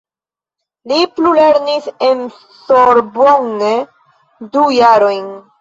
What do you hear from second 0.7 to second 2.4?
Li plulernis en